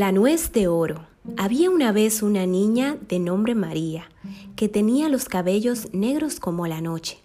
La 0.00 0.12
nuez 0.12 0.52
de 0.52 0.66
oro. 0.66 1.04
Había 1.36 1.68
una 1.68 1.92
vez 1.92 2.22
una 2.22 2.46
niña 2.46 2.96
de 3.06 3.18
nombre 3.18 3.54
María, 3.54 4.08
que 4.56 4.66
tenía 4.66 5.10
los 5.10 5.26
cabellos 5.26 5.92
negros 5.92 6.40
como 6.40 6.66
la 6.66 6.80
noche. 6.80 7.20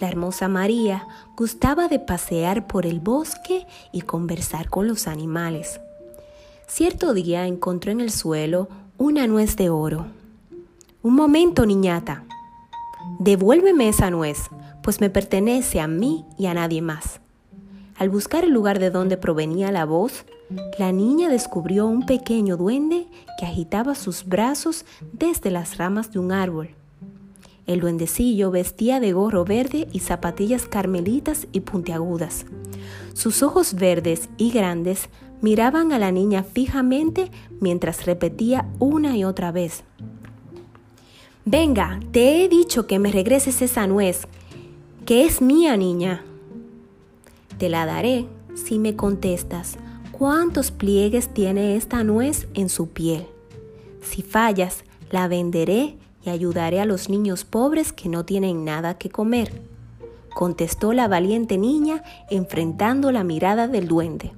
La 0.00 0.08
hermosa 0.08 0.48
María 0.48 1.06
gustaba 1.36 1.86
de 1.86 2.00
pasear 2.00 2.66
por 2.66 2.84
el 2.84 2.98
bosque 2.98 3.64
y 3.92 4.00
conversar 4.00 4.68
con 4.68 4.88
los 4.88 5.06
animales. 5.06 5.80
Cierto 6.66 7.14
día 7.14 7.46
encontró 7.46 7.92
en 7.92 8.00
el 8.00 8.10
suelo 8.10 8.68
una 8.98 9.28
nuez 9.28 9.54
de 9.54 9.70
oro. 9.70 10.06
Un 11.04 11.14
momento, 11.14 11.64
niñata. 11.64 12.24
Devuélveme 13.20 13.88
esa 13.88 14.10
nuez, 14.10 14.50
pues 14.82 15.00
me 15.00 15.10
pertenece 15.10 15.78
a 15.78 15.86
mí 15.86 16.24
y 16.36 16.46
a 16.46 16.54
nadie 16.54 16.82
más. 16.82 17.20
Al 17.98 18.10
buscar 18.10 18.44
el 18.44 18.50
lugar 18.50 18.78
de 18.78 18.90
donde 18.90 19.16
provenía 19.16 19.72
la 19.72 19.86
voz, 19.86 20.24
la 20.78 20.92
niña 20.92 21.28
descubrió 21.28 21.86
un 21.86 22.04
pequeño 22.04 22.56
duende 22.56 23.06
que 23.38 23.46
agitaba 23.46 23.94
sus 23.94 24.26
brazos 24.26 24.84
desde 25.12 25.50
las 25.50 25.78
ramas 25.78 26.12
de 26.12 26.18
un 26.18 26.30
árbol. 26.30 26.70
El 27.66 27.80
duendecillo 27.80 28.50
vestía 28.50 29.00
de 29.00 29.12
gorro 29.12 29.44
verde 29.44 29.88
y 29.92 30.00
zapatillas 30.00 30.66
carmelitas 30.66 31.48
y 31.52 31.60
puntiagudas. 31.60 32.44
Sus 33.14 33.42
ojos 33.42 33.74
verdes 33.74 34.28
y 34.36 34.50
grandes 34.52 35.08
miraban 35.40 35.92
a 35.92 35.98
la 35.98 36.12
niña 36.12 36.44
fijamente 36.44 37.30
mientras 37.60 38.04
repetía 38.06 38.68
una 38.78 39.16
y 39.16 39.24
otra 39.24 39.52
vez. 39.52 39.84
Venga, 41.44 42.00
te 42.12 42.44
he 42.44 42.48
dicho 42.48 42.86
que 42.86 42.98
me 42.98 43.10
regreses 43.10 43.62
esa 43.62 43.86
nuez, 43.86 44.28
que 45.06 45.24
es 45.24 45.40
mía, 45.40 45.76
niña. 45.76 46.24
Te 47.58 47.68
la 47.68 47.86
daré 47.86 48.26
si 48.54 48.78
me 48.78 48.96
contestas 48.96 49.76
cuántos 50.12 50.70
pliegues 50.70 51.32
tiene 51.32 51.76
esta 51.76 52.04
nuez 52.04 52.48
en 52.54 52.68
su 52.68 52.88
piel. 52.88 53.26
Si 54.02 54.22
fallas, 54.22 54.84
la 55.10 55.28
venderé 55.28 55.96
y 56.24 56.30
ayudaré 56.30 56.80
a 56.80 56.86
los 56.86 57.08
niños 57.08 57.44
pobres 57.44 57.92
que 57.92 58.08
no 58.08 58.24
tienen 58.24 58.64
nada 58.64 58.98
que 58.98 59.10
comer, 59.10 59.52
contestó 60.34 60.92
la 60.92 61.08
valiente 61.08 61.56
niña 61.56 62.02
enfrentando 62.30 63.10
la 63.10 63.24
mirada 63.24 63.68
del 63.68 63.88
duende. 63.88 64.32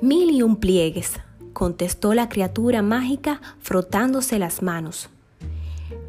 Mil 0.00 0.30
y 0.30 0.42
un 0.42 0.56
pliegues, 0.56 1.12
contestó 1.52 2.12
la 2.12 2.28
criatura 2.28 2.82
mágica 2.82 3.40
frotándose 3.60 4.38
las 4.38 4.62
manos. 4.62 5.08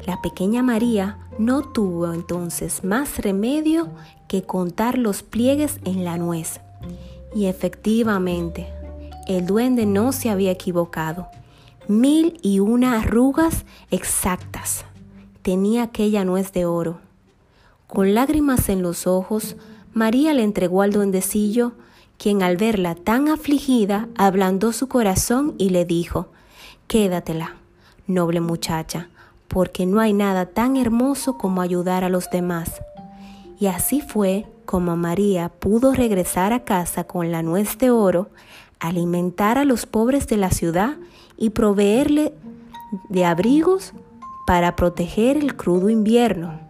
La 0.06 0.20
pequeña 0.22 0.62
María 0.62 1.18
no 1.38 1.62
tuvo 1.62 2.12
entonces 2.12 2.84
más 2.84 3.18
remedio 3.18 3.88
que 4.26 4.42
contar 4.42 4.98
los 4.98 5.22
pliegues 5.22 5.80
en 5.84 6.04
la 6.04 6.18
nuez 6.18 6.60
y 7.34 7.46
efectivamente, 7.46 8.68
el 9.26 9.46
duende 9.46 9.86
no 9.86 10.12
se 10.12 10.30
había 10.30 10.50
equivocado. 10.50 11.28
Mil 11.86 12.38
y 12.42 12.60
una 12.60 13.00
arrugas 13.00 13.64
exactas 13.90 14.84
tenía 15.42 15.84
aquella 15.84 16.24
nuez 16.24 16.52
de 16.52 16.66
oro. 16.66 17.00
Con 17.86 18.14
lágrimas 18.14 18.68
en 18.68 18.82
los 18.82 19.06
ojos, 19.06 19.56
María 19.94 20.34
le 20.34 20.42
entregó 20.42 20.82
al 20.82 20.92
duendecillo, 20.92 21.72
quien 22.18 22.42
al 22.42 22.56
verla 22.56 22.94
tan 22.94 23.28
afligida 23.28 24.08
ablandó 24.16 24.72
su 24.72 24.88
corazón 24.88 25.54
y 25.56 25.70
le 25.70 25.84
dijo, 25.84 26.28
Quédatela, 26.86 27.56
noble 28.06 28.40
muchacha, 28.40 29.08
porque 29.48 29.86
no 29.86 30.00
hay 30.00 30.12
nada 30.12 30.46
tan 30.46 30.76
hermoso 30.76 31.38
como 31.38 31.60
ayudar 31.62 32.04
a 32.04 32.08
los 32.08 32.30
demás. 32.30 32.70
Y 33.58 33.66
así 33.66 34.00
fue 34.00 34.46
como 34.66 34.96
María 34.96 35.48
pudo 35.48 35.94
regresar 35.94 36.52
a 36.52 36.64
casa 36.64 37.04
con 37.04 37.32
la 37.32 37.42
nuez 37.42 37.78
de 37.78 37.90
oro, 37.90 38.28
alimentar 38.78 39.58
a 39.58 39.64
los 39.64 39.86
pobres 39.86 40.26
de 40.28 40.36
la 40.36 40.50
ciudad 40.50 40.96
y 41.36 41.50
proveerle 41.50 42.34
de 43.08 43.24
abrigos 43.24 43.94
para 44.46 44.76
proteger 44.76 45.36
el 45.36 45.56
crudo 45.56 45.90
invierno. 45.90 46.60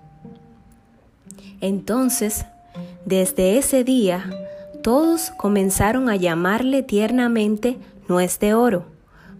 Entonces, 1.60 2.46
desde 3.04 3.58
ese 3.58 3.84
día, 3.84 4.30
todos 4.82 5.30
comenzaron 5.36 6.08
a 6.08 6.16
llamarle 6.16 6.82
tiernamente 6.82 7.78
nuez 8.08 8.38
de 8.38 8.54
oro, 8.54 8.86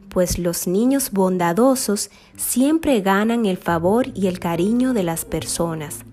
pues 0.09 0.39
los 0.39 0.67
niños 0.67 1.11
bondadosos 1.13 2.11
siempre 2.37 3.01
ganan 3.01 3.47
el 3.47 3.57
favor 3.57 4.07
y 4.15 4.27
el 4.27 4.39
cariño 4.39 4.93
de 4.95 5.03
las 5.03 5.25
personas. 5.25 6.05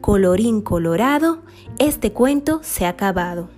Colorín 0.00 0.62
colorado, 0.62 1.42
este 1.78 2.12
cuento 2.12 2.60
se 2.62 2.86
ha 2.86 2.90
acabado. 2.90 3.48